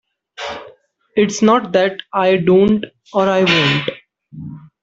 [1.15, 3.89] It's not that I don't or I won't.